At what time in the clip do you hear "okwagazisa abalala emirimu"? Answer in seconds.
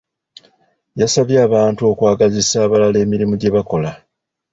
1.91-3.33